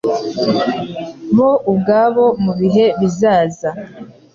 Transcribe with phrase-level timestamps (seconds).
[1.35, 3.69] bo ubwabo mu bihe bizaza